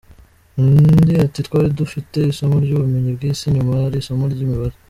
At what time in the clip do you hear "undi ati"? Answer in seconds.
0.61-1.39